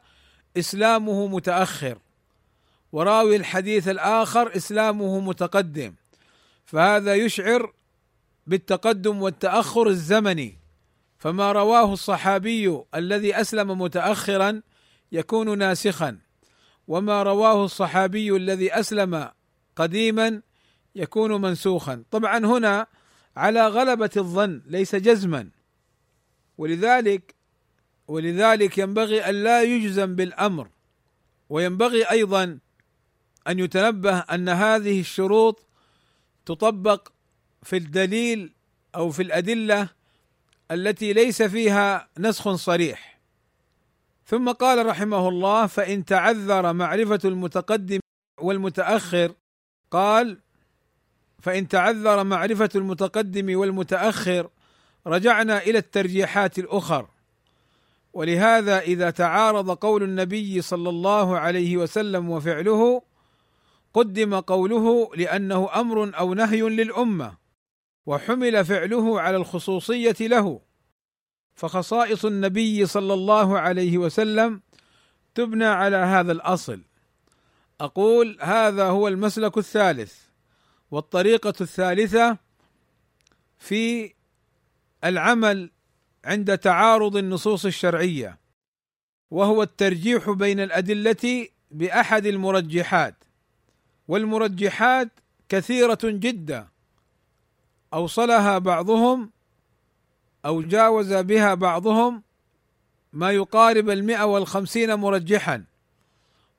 إسلامه 0.58 1.28
متأخر 1.28 1.98
وراوي 2.92 3.36
الحديث 3.36 3.88
الآخر 3.88 4.56
إسلامه 4.56 5.20
متقدم. 5.20 5.94
فهذا 6.66 7.16
يشعر 7.16 7.74
بالتقدم 8.48 9.22
والتأخر 9.22 9.88
الزمني. 9.88 10.58
فما 11.18 11.52
رواه 11.52 11.94
الصحابي 11.94 12.82
الذي 12.96 13.42
أسلم 13.42 13.82
متاخرا 13.82 14.62
يكون 15.12 15.58
ناسخا 15.58 16.18
وما 16.88 17.24
رواه 17.24 17.66
الصحابي 17.66 18.36
الذي 18.36 18.74
أسلم 18.74 19.30
قديما 19.76 20.42
يكون 20.96 21.42
منسوخا. 21.42 22.04
طبعا 22.12 22.38
هنا 22.38 22.88
على 23.38 23.68
غلبة 23.68 24.10
الظن 24.18 24.62
ليس 24.66 24.96
جزما. 24.96 25.50
ولذلك 26.58 27.36
ولذلك 28.08 28.78
ينبغي 28.78 29.30
أن 29.30 29.44
لا 29.44 29.64
يجزم 29.64 30.16
بالأمر. 30.16 30.70
وينبغي 31.50 32.04
أيضا 32.04 32.60
أن 33.48 33.60
يتنبه 33.60 34.20
أن 34.20 34.50
هذه 34.50 35.00
الشروط 35.00 35.66
تطبق 36.46 37.08
في 37.64 37.78
الدليل 37.78 38.54
أو 38.96 39.12
في 39.12 39.22
الأدلة 39.22 39.90
التي 40.72 41.14
ليس 41.14 41.42
فيها 41.42 42.10
نسخ 42.18 42.56
صريح. 42.56 43.20
ثم 44.26 44.52
قال 44.52 44.86
رحمه 44.86 45.30
الله 45.30 45.68
فإن 45.68 46.06
تعذر 46.06 46.74
معرفة 46.74 47.20
المتقدم 47.26 48.00
والمتأخر 48.42 49.34
قال 49.92 50.38
فإن 51.42 51.68
تعذر 51.68 52.24
معرفة 52.24 52.70
المتقدم 52.76 53.60
والمتأخر 53.60 54.50
رجعنا 55.08 55.58
إلى 55.58 55.78
الترجيحات 55.78 56.60
الأخر. 56.60 57.08
ولهذا 58.14 58.80
إذا 58.80 59.10
تعارض 59.10 59.72
قول 59.72 60.04
النبي 60.04 60.62
صلى 60.62 60.90
الله 60.90 61.40
عليه 61.40 61.78
وسلم 61.78 62.30
وفعله 62.30 63.02
قدم 63.94 64.40
قوله 64.40 65.16
لأنه 65.16 65.70
أمر 65.76 66.18
أو 66.18 66.34
نهي 66.34 66.62
للأمة 66.62 67.38
وحمل 68.06 68.66
فعله 68.66 69.22
على 69.22 69.38
الخصوصية 69.38 70.16
له. 70.22 70.62
فخصائص 71.56 72.26
النبي 72.26 72.86
صلى 72.86 73.14
الله 73.14 73.60
عليه 73.60 73.98
وسلم 73.98 74.62
تبنى 75.36 75.66
على 75.66 75.98
هذا 75.98 76.32
الأصل. 76.32 76.82
أقول 77.82 78.38
هذا 78.42 78.86
هو 78.88 79.08
المسلك 79.08 79.58
الثالث. 79.58 80.31
والطريقة 80.92 81.54
الثالثة 81.62 82.38
في 83.60 84.14
العمل 85.04 85.72
عند 86.26 86.58
تعارض 86.58 87.18
النصوص 87.18 87.66
الشرعية 87.66 88.38
وهو 89.32 89.64
الترجيح 89.64 90.30
بين 90.30 90.60
الأدلة 90.60 91.48
بأحد 91.72 92.26
المرجحات. 92.26 93.16
والمرجحات 94.08 95.10
كثيرة 95.50 96.00
جدا 96.04 96.68
أوصلها 97.94 98.58
بعضهم 98.58 99.32
أو 100.46 100.62
جاوز 100.62 101.14
بها 101.14 101.54
بعضهم 101.54 102.24
ما 103.14 103.32
يقارب 103.32 103.90
المئة 103.90 104.24
والخمسين 104.24 104.94
مرجحا 104.94 105.64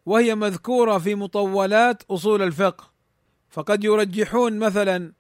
وهي 0.06 0.34
مذكورة 0.34 0.98
في 0.98 1.14
مطولات 1.14 2.02
أصول 2.10 2.42
الفقه. 2.42 2.91
فقد 3.52 3.84
يرجحون 3.84 4.58
مثلا 4.58 5.12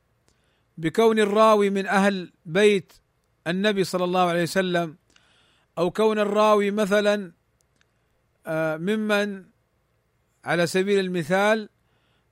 بكون 0.78 1.18
الراوي 1.18 1.70
من 1.70 1.86
أهل 1.86 2.32
بيت 2.46 2.92
النبي 3.46 3.84
صلى 3.84 4.04
الله 4.04 4.20
عليه 4.20 4.42
وسلم 4.42 4.96
أو 5.78 5.90
كون 5.90 6.18
الراوي 6.18 6.70
مثلا 6.70 7.32
آه، 8.46 8.76
ممن 8.76 9.44
على 10.44 10.66
سبيل 10.66 11.00
المثال 11.00 11.68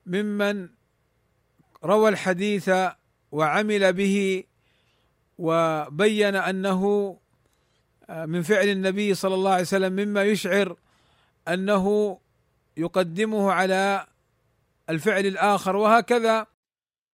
ممن 0.05 0.69
روى 1.83 2.09
الحديث 2.09 2.71
وعمل 3.31 3.93
به 3.93 4.43
وبين 5.37 6.35
أنه 6.35 7.17
آه، 8.09 8.25
من 8.25 8.41
فعل 8.41 8.67
النبي 8.67 9.13
صلى 9.13 9.35
الله 9.35 9.51
عليه 9.51 9.61
وسلم 9.61 9.93
مما 9.93 10.23
يشعر 10.23 10.75
أنه 11.47 12.17
يقدمه 12.77 13.51
على 13.51 14.10
الفعل 14.91 15.25
الآخر 15.25 15.75
وهكذا 15.75 16.47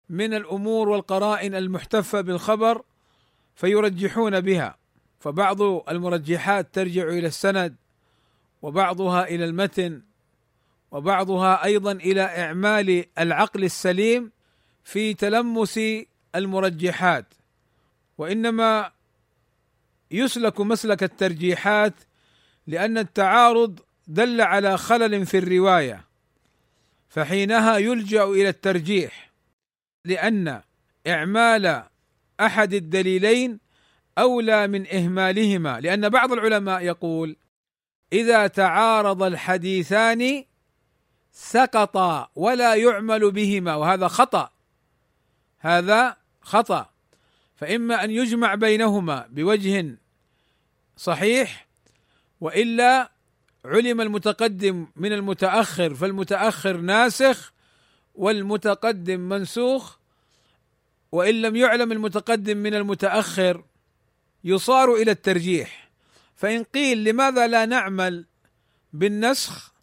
من 0.09 0.33
الأمور 0.33 0.89
والقرائن 0.89 1.55
المحتفة 1.55 2.21
بالخبر 2.21 2.81
فيرجحون 3.55 4.41
بها. 4.41 4.77
فبعض 5.19 5.61
المرجحات 5.89 6.73
ترجع 6.73 7.03
إلى 7.03 7.27
السند 7.27 7.75
وبعضها 8.61 9.23
إلى 9.23 9.45
المتن 9.45 10.01
وبعضها 10.91 11.63
أيضا 11.63 11.91
إلى 11.91 12.21
إعمال 12.21 13.05
العقل 13.19 13.63
السليم 13.63 14.31
في 14.83 15.13
تلمس 15.13 15.79
المرجحات. 16.35 17.25
وإنما 18.17 18.91
يسلك 20.11 20.61
مسلك 20.61 21.03
الترجيحات 21.03 21.93
لأن 22.67 22.97
التعارض 22.97 23.79
دل 24.07 24.41
على 24.41 24.77
خلل 24.77 25.25
في 25.25 25.37
الرواية. 25.37 26.12
فحينها 27.13 27.77
يلجأ 27.77 28.23
إلى 28.23 28.49
الترجيح 28.49 29.31
لأن 30.05 30.61
إعمال 31.07 31.83
أحد 32.39 32.73
الدليلين 32.73 33.59
أولى 34.17 34.67
من 34.67 34.87
إهمالهما. 34.87 35.79
لأن 35.79 36.09
بعض 36.09 36.31
العلماء 36.31 36.81
يقول 36.81 37.35
إذا 38.13 38.47
تعارض 38.47 39.23
الحديثان 39.23 40.43
سقطا 41.31 42.29
ولا 42.35 42.75
يعمل 42.75 43.31
بهما 43.31 43.75
وهذا 43.75 44.07
خطأ 44.07 44.49
هذا 45.59 46.17
خطأ. 46.41 46.89
فإما 47.55 48.03
أن 48.03 48.11
يجمع 48.11 48.55
بينهما 48.55 49.27
بوجه 49.29 49.97
صحيح 50.97 51.67
وإلا 52.41 53.11
علم 53.65 54.01
المتقدم 54.01 54.87
من 54.95 55.13
المتأخر 55.13 55.93
فالمتأخر 55.93 56.77
ناسخ 56.77 57.53
والمتقدم 58.15 59.19
منسوخ 59.19 59.97
وإن 61.11 61.41
لم 61.41 61.55
يعلم 61.55 61.91
المتقدم 61.91 62.57
من 62.57 62.73
المتأخر 62.73 63.63
يصار 64.43 64.93
إلى 64.93 65.11
الترجيح. 65.11 65.89
فإن 66.35 66.63
قيل 66.63 67.03
لماذا 67.03 67.47
لا 67.47 67.65
نعمل 67.65 68.25
بالنسخ 68.93 69.73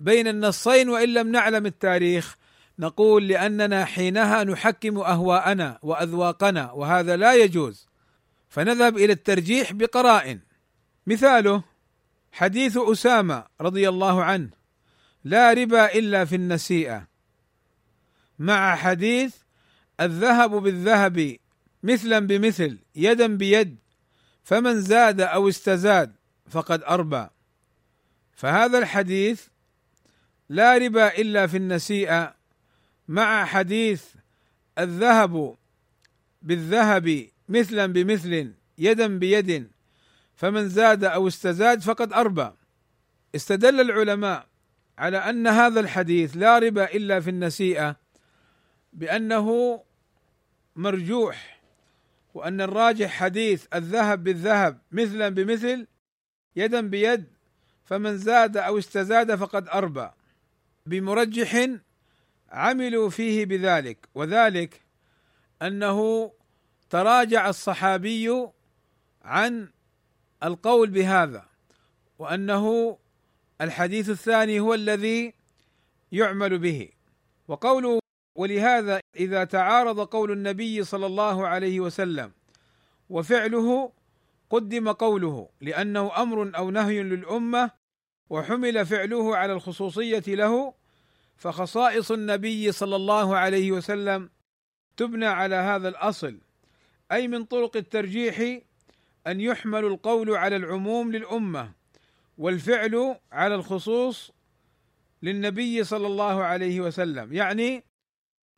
بين 0.00 0.28
النصين 0.28 0.88
وإن 0.88 1.14
لم 1.14 1.32
نعلم 1.32 1.66
التاريخ 1.66 2.36
نقول 2.78 3.28
لأننا 3.28 3.84
حينها 3.84 4.44
نحكم 4.44 4.98
أهواءنا 4.98 5.78
وأذواقنا 5.82 6.72
وهذا 6.72 7.16
لا 7.16 7.34
يجوز. 7.34 7.88
فنذهب 8.48 8.96
إلى 8.96 9.12
الترجيح 9.12 9.72
بقرائن 9.72 10.40
مثاله 11.06 11.62
حديث 12.32 12.76
أسامة 12.76 13.44
رضي 13.60 13.88
الله 13.88 14.24
عنه 14.24 14.50
لا 15.24 15.52
ربا 15.52 15.94
إلا 15.94 16.24
في 16.24 16.36
النسيئة. 16.36 17.08
مع 18.38 18.76
حديث 18.76 19.34
الذهب 20.00 20.50
بالذهب 20.50 21.36
مثلا 21.82 22.18
بمثل 22.18 22.78
يدا 22.96 23.26
بيد 23.26 23.76
فمن 24.44 24.80
زاد 24.80 25.20
أو 25.20 25.48
استزاد 25.48 26.12
فقد 26.50 26.82
أربى. 26.82 27.26
فهذا 28.34 28.78
الحديث 28.78 29.46
لا 30.48 30.76
ربا 30.76 31.18
إلا 31.18 31.46
في 31.46 31.56
النسيئة. 31.56 32.34
مع 33.08 33.44
حديث 33.44 34.04
الذهب 34.78 35.56
بالذهب 36.42 37.26
مثلا 37.48 37.86
بمثل 37.86 38.52
يدا 38.78 39.18
بيد 39.18 39.70
فمن 40.38 40.68
زاد 40.68 41.04
أو 41.04 41.28
استزاد 41.28 41.80
فقد 41.80 42.12
أربى. 42.12 42.50
استدل 43.34 43.80
العلماء 43.80 44.46
على 44.98 45.18
أن 45.18 45.46
هذا 45.46 45.80
الحديث 45.80 46.36
لا 46.36 46.58
ربا 46.58 46.84
إلا 46.84 47.20
في 47.20 47.30
النسيئة 47.30 47.96
بأنه 48.92 49.80
مرجوح 50.76 51.60
وأن 52.34 52.60
الراجح 52.60 53.10
حديث 53.10 53.66
الذهب 53.74 54.24
بالذهب 54.24 54.78
مثلا 54.92 55.28
بمثل 55.28 55.86
يدا 56.56 56.80
بيد 56.80 57.24
فمن 57.84 58.18
زاد 58.18 58.56
أو 58.56 58.78
استزاد 58.78 59.34
فقد 59.34 59.68
أربى. 59.68 60.10
بمرجح 60.86 61.68
عملوا 62.50 63.10
فيه 63.10 63.46
بذلك 63.46 64.08
وذلك 64.14 64.80
أنه 65.62 66.32
تراجع 66.90 67.48
الصحابي 67.48 68.48
عن 69.22 69.68
القول 70.42 70.90
بهذا 70.90 71.44
وأنه 72.18 72.98
الحديث 73.60 74.10
الثاني 74.10 74.60
هو 74.60 74.74
الذي 74.74 75.34
يعمل 76.12 76.58
به. 76.58 76.88
وقوله 77.48 77.98
ولهذا 78.34 79.00
إذا 79.16 79.44
تعارض 79.44 80.00
قول 80.00 80.32
النبي 80.32 80.84
صلى 80.84 81.06
الله 81.06 81.46
عليه 81.46 81.80
وسلم 81.80 82.32
وفعله 83.10 83.92
قدم 84.50 84.92
قوله 84.92 85.48
لأنه 85.60 86.22
أمر 86.22 86.56
أو 86.56 86.70
نهي 86.70 87.02
للأمة 87.02 87.70
وحمل 88.30 88.86
فعله 88.86 89.36
على 89.36 89.52
الخصوصية 89.52 90.22
له 90.28 90.74
فخصائص 91.36 92.10
النبي 92.10 92.72
صلى 92.72 92.96
الله 92.96 93.36
عليه 93.36 93.72
وسلم 93.72 94.30
تبنى 94.96 95.26
على 95.26 95.54
هذا 95.54 95.88
الأصل 95.88 96.38
أي 97.12 97.28
من 97.28 97.44
طرق 97.44 97.76
الترجيح 97.76 98.60
أن 99.28 99.40
يحمل 99.40 99.84
القول 99.84 100.30
على 100.30 100.56
العموم 100.56 101.12
للأمة 101.12 101.72
والفعل 102.38 103.16
على 103.32 103.54
الخصوص 103.54 104.30
للنبي 105.22 105.84
صلى 105.84 106.06
الله 106.06 106.44
عليه 106.44 106.80
وسلم. 106.80 107.32
يعني 107.32 107.84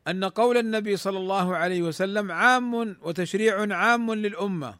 أن 0.07 0.23
قول 0.23 0.57
النبي 0.57 0.97
صلى 0.97 1.17
الله 1.17 1.55
عليه 1.55 1.81
وسلم 1.81 2.31
عام 2.31 2.73
وتشريع 3.01 3.75
عام 3.75 4.13
للأمة 4.13 4.79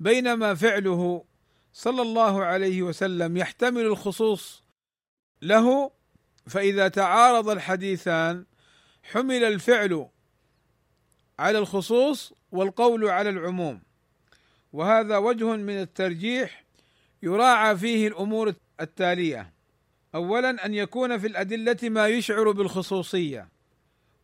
بينما 0.00 0.54
فعله 0.54 1.24
صلى 1.72 2.02
الله 2.02 2.44
عليه 2.44 2.82
وسلم 2.82 3.36
يحتمل 3.36 3.82
الخصوص 3.82 4.62
له 5.42 5.90
فإذا 6.46 6.88
تعارض 6.88 7.48
الحديثان 7.48 8.44
حمل 9.02 9.44
الفعل 9.44 10.08
على 11.38 11.58
الخصوص 11.58 12.32
والقول 12.52 13.08
على 13.08 13.30
العموم. 13.30 13.82
وهذا 14.72 15.16
وجه 15.16 15.56
من 15.56 15.80
الترجيح 15.80 16.64
يراعى 17.22 17.76
فيه 17.76 18.08
الأمور 18.08 18.54
التالية. 18.80 19.52
اولا 20.14 20.66
أن 20.66 20.74
يكون 20.74 21.18
في 21.18 21.26
الأدلة 21.26 21.78
ما 21.82 22.08
يشعر 22.08 22.50
بالخصوصية. 22.50 23.48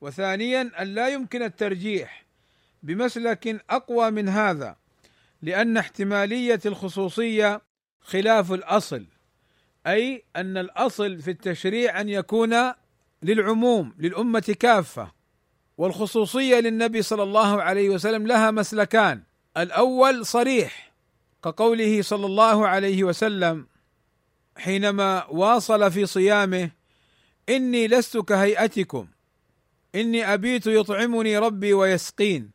وثانيا 0.01 0.71
أن 0.83 0.95
لا 0.95 1.09
يمكن 1.09 1.43
الترجيح 1.43 2.25
بمسلك 2.83 3.65
أقوى 3.71 4.11
من 4.11 4.29
هذا 4.29 4.77
لأن 5.43 5.77
احتمالية 5.77 6.61
الخصوصية 6.67 7.63
خلاف 8.01 8.53
الأصل 8.53 9.05
أي 9.87 10.25
أن 10.37 10.57
الأصل 10.57 11.19
في 11.19 11.31
التشريع 11.31 12.01
أن 12.01 12.09
يكون 12.09 12.73
للعموم 13.23 13.95
للأمة 13.99 14.57
كافة 14.61 15.13
والخصوصية 15.79 16.61
للنبي 16.61 17.03
صلى 17.03 17.23
الله 17.23 17.63
عليه 17.63 17.91
وسلم 17.91 18.27
لها 18.27 18.51
مسلكان. 18.51 19.23
الأول 19.57 20.27
صريح 20.27 20.93
كقوله 21.45 22.03
صلى 22.03 22.27
الله 22.27 22.69
عليه 22.69 23.05
وسلم 23.05 23.67
حينما 24.57 25.27
واصل 25.27 25.91
في 25.93 26.07
صيامه 26.07 26.71
إني 27.49 27.89
لست 27.89 28.17
كهيئتكم 28.17 29.09
إني 29.95 30.35
أبيت 30.35 30.67
يطعمني 30.67 31.39
ربي 31.39 31.73
ويسقين. 31.73 32.51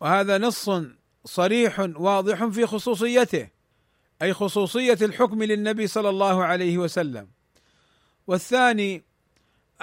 وهذا 0.00 0.38
نص 0.38 0.70
صريح 1.24 1.80
واضح 1.80 2.44
في 2.44 2.66
خصوصيته 2.66 3.48
أي 4.22 4.34
خصوصية 4.34 4.98
الحكم 5.02 5.42
للنبي 5.42 5.86
صلى 5.86 6.08
الله 6.08 6.44
عليه 6.44 6.78
وسلم. 6.78 7.28
والثاني 8.26 9.02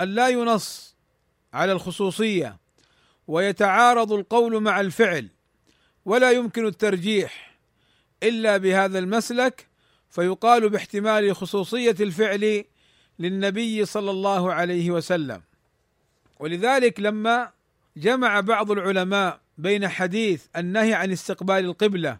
أن 0.01 0.07
لا 0.07 0.27
ينص 0.27 0.95
على 1.53 1.71
الخصوصية 1.71 2.57
ويتعارض 3.27 4.13
القول 4.13 4.63
مع 4.63 4.79
الفعل. 4.79 5.29
ولا 6.05 6.31
يمكن 6.31 6.65
الترجيح 6.67 7.57
إلا 8.23 8.57
بهذا 8.57 8.99
المسلك 8.99 9.67
فيقال 10.09 10.69
باحتمال 10.69 11.35
خصوصية 11.35 11.95
الفعل 11.99 12.63
للنبي 13.19 13.85
صلى 13.85 14.11
الله 14.11 14.53
عليه 14.53 14.91
وسلم. 14.91 15.41
ولذلك 16.39 16.99
لما 16.99 17.51
جمع 17.97 18.39
بعض 18.39 18.71
العلماء 18.71 19.39
بين 19.57 19.87
حديث 19.87 20.45
النهي 20.57 20.93
عن 20.93 21.11
استقبال 21.11 21.65
القبلة 21.65 22.19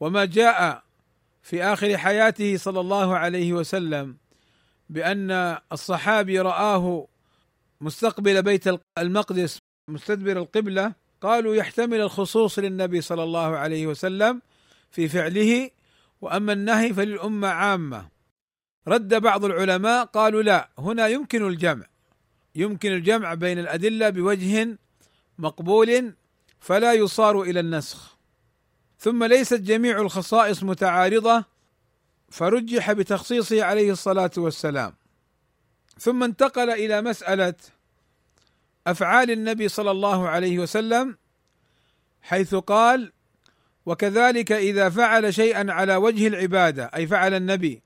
وما 0.00 0.24
جاء 0.24 0.82
في 1.42 1.62
آخر 1.62 1.96
حياته 1.98 2.56
صلى 2.56 2.80
الله 2.80 3.16
عليه 3.16 3.52
وسلم 3.52 4.16
بأن 4.90 5.58
الصحابي 5.72 6.40
رآه 6.40 7.08
مستقبل 7.80 8.42
بيت 8.42 8.64
المقدس 8.98 9.58
مستدبر 9.88 10.38
القبلة 10.38 10.92
قالوا 11.26 11.54
يحتمل 11.54 12.00
الخصوص 12.00 12.58
للنبي 12.58 13.00
صلى 13.00 13.22
الله 13.22 13.56
عليه 13.56 13.86
وسلم 13.86 14.42
في 14.90 15.08
فعله 15.08 15.70
وأما 16.20 16.52
النهي 16.52 16.94
فللأمة 16.94 17.48
عامة. 17.48 18.08
رد 18.88 19.14
بعض 19.14 19.44
العلماء 19.44 20.04
قالوا 20.04 20.42
لا 20.42 20.70
هنا 20.78 21.06
يمكن 21.06 21.46
الجمع. 21.46 21.86
يمكن 22.54 22.92
الجمع 22.92 23.34
بين 23.34 23.58
الأدلة 23.58 24.10
بوجه 24.10 24.78
مقبول 25.38 26.14
فلا 26.60 26.92
يصار 26.92 27.42
إلى 27.42 27.60
النسخ. 27.60 28.16
ثم 28.98 29.24
ليست 29.24 29.60
جميع 29.60 30.00
الخصائص 30.00 30.62
متعارضة 30.62 31.44
فرجح 32.28 32.92
بتخصيصه 32.92 33.64
عليه 33.64 33.92
الصلاة 33.92 34.30
والسلام. 34.36 34.94
ثم 35.98 36.22
انتقل 36.22 36.70
إلى 36.70 37.02
مسألة 37.02 37.54
أفعال 38.86 39.30
النبي 39.30 39.68
صلى 39.68 39.90
الله 39.90 40.28
عليه 40.28 40.58
وسلم 40.58 41.16
حيث 42.22 42.54
قال 42.54 43.12
وكذلك 43.86 44.52
إذا 44.52 44.88
فعل 44.88 45.34
شيئا 45.34 45.72
على 45.72 45.96
وجه 45.96 46.26
العبادة 46.26 46.90
أي 46.94 47.06
فعل 47.06 47.34
النبي 47.34 47.82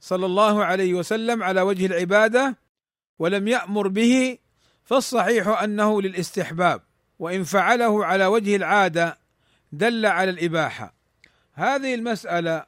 صلى 0.00 0.26
الله 0.26 0.64
عليه 0.64 0.94
وسلم 0.94 1.42
على 1.42 1.60
وجه 1.60 1.86
العبادة 1.86 2.56
ولم 3.18 3.48
يأمر 3.48 3.88
به 3.88 4.38
فالصحيح 4.84 5.48
أنه 5.62 6.02
للاستحباب 6.02 6.82
وإن 7.18 7.44
فعله 7.44 8.04
على 8.04 8.26
وجه 8.26 8.56
العادة 8.56 9.18
دل 9.72 10.06
على 10.06 10.30
الإباحة. 10.30 10.94
هذه 11.52 11.94
المسألة 11.94 12.66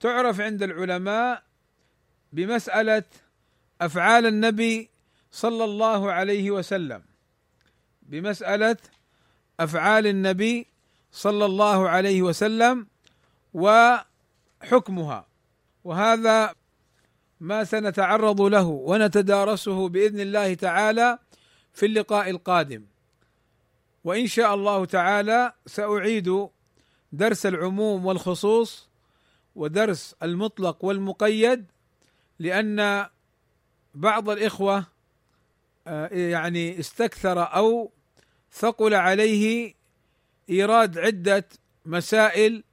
تعرف 0.00 0.40
عند 0.40 0.62
العلماء 0.62 1.42
بمسألة 2.32 3.02
أفعال 3.80 4.26
النبي 4.26 4.90
صلى 5.36 5.64
الله 5.64 6.12
عليه 6.12 6.50
وسلم 6.50 7.02
بمسألة 8.02 8.76
أفعال 9.60 10.06
النبي 10.06 10.66
صلى 11.12 11.44
الله 11.44 11.88
عليه 11.88 12.22
وسلم 12.22 12.86
وحكمها. 13.54 15.26
وهذا 15.84 16.54
ما 17.40 17.64
سنتعرض 17.64 18.40
له 18.40 18.66
ونتدارسه 18.66 19.88
بإذن 19.88 20.20
الله 20.20 20.54
تعالى 20.54 21.18
في 21.72 21.86
اللقاء 21.86 22.30
القادم. 22.30 22.84
وإن 24.04 24.26
شاء 24.26 24.54
الله 24.54 24.84
تعالى 24.84 25.52
سأعيد 25.66 26.48
درس 27.12 27.46
العموم 27.46 28.06
والخصوص 28.06 28.88
ودرس 29.54 30.14
المطلق 30.22 30.84
والمقيد 30.84 31.64
لأن 32.38 33.06
بعض 33.94 34.30
الإخوة 34.30 34.95
يعني 36.10 36.80
استكثر 36.80 37.42
أو 37.42 37.92
ثقل 38.52 38.94
عليه 38.94 39.74
إيراد 40.50 40.98
عدة 40.98 41.48
مسائل 41.86 42.64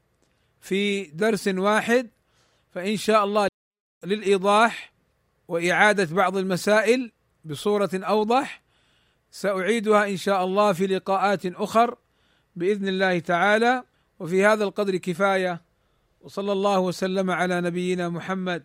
في 0.62 1.04
درس 1.04 1.48
واحد 1.48 2.10
فإن 2.72 2.98
شاء 2.98 3.24
الله 3.24 3.48
للإيضاح 4.04 4.94
وإعادة 5.48 6.16
بعض 6.16 6.38
المسائل 6.38 7.12
بصورة 7.46 7.90
أوضح. 7.94 8.64
سأعيدها 9.32 10.08
إن 10.08 10.18
شاء 10.18 10.44
الله 10.44 10.74
في 10.74 10.88
لقاءات 10.88 11.46
أخر 11.46 11.98
بإذن 12.56 12.88
الله 12.88 13.20
تعالى. 13.20 13.84
وفي 14.20 14.46
هذا 14.46 14.64
القدر 14.64 14.98
كفاية 14.98 15.62
وصلى 16.22 16.52
الله 16.52 16.80
وسلم 16.80 17.32
على 17.32 17.62
نبينا 17.62 18.10
محمد 18.10 18.64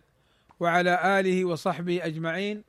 وعلى 0.59 1.19
آله 1.19 1.45
وصحبه 1.45 2.05
أجمعين. 2.05 2.68